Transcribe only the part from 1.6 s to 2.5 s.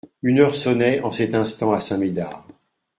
à Saint-Médard.